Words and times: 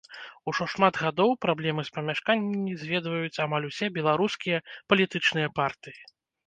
Ужо 0.51 0.63
шмат 0.73 0.95
гадоў 1.01 1.33
праблемы 1.45 1.81
з 1.89 1.93
памяшканнямі 1.97 2.71
зведваюць 2.85 3.41
амаль 3.49 3.69
усе 3.71 3.85
беларускія 4.01 4.57
палітычныя 4.89 5.47
партыі. 5.63 5.99